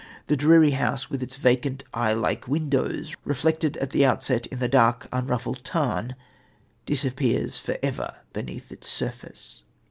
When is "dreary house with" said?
0.35-1.21